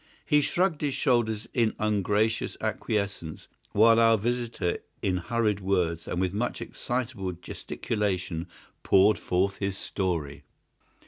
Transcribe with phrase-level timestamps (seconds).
[0.25, 6.33] He shrugged his shoulders in ungracious acquiescence, while our visitor in hurried words and with
[6.33, 8.47] much excitable gesticulation
[8.81, 10.41] poured forth his story.